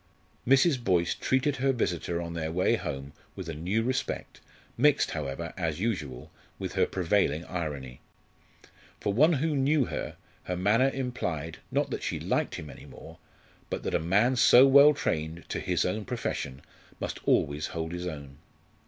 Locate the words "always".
17.27-17.67